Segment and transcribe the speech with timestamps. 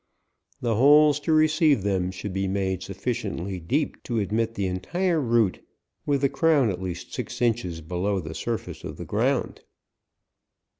[0.61, 5.59] The holes to receive them should be made sufficiently deep to admit the entire root,
[6.07, 9.05] with the crown at least six inches below the surface of the.
[9.05, 9.61] ground.